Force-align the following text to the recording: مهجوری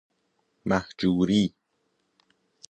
مهجوری 0.69 1.53